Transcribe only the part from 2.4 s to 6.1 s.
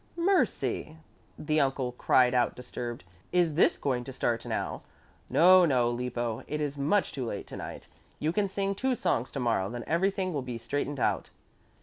disturbed. "Is this going to start now? No, no,